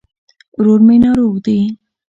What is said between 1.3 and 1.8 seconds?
دي